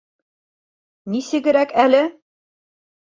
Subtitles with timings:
[1.15, 2.01] —Нисегерәк әле!